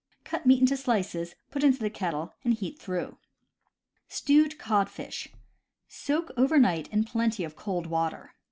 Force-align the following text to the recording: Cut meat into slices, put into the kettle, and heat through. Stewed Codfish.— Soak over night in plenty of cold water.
Cut 0.23 0.47
meat 0.47 0.59
into 0.59 0.75
slices, 0.77 1.35
put 1.51 1.63
into 1.63 1.77
the 1.77 1.87
kettle, 1.91 2.33
and 2.43 2.55
heat 2.55 2.79
through. 2.79 3.19
Stewed 4.07 4.57
Codfish.— 4.57 5.27
Soak 6.05 6.31
over 6.35 6.57
night 6.57 6.87
in 6.87 7.03
plenty 7.03 7.43
of 7.43 7.55
cold 7.55 7.85
water. 7.85 8.33